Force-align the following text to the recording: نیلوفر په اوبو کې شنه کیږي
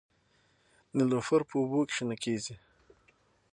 نیلوفر 0.95 1.41
په 1.49 1.53
اوبو 1.59 1.79
کې 1.87 1.93
شنه 1.97 2.15
کیږي 2.23 2.55